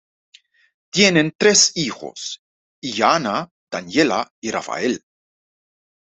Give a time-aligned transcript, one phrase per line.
[0.91, 2.41] Tienen tres hijos,
[2.81, 5.03] Ilana, Daniela y Rafael.